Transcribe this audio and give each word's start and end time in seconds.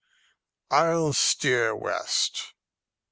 "I'll 0.71 1.13
steer 1.13 1.75
west." 1.75 2.55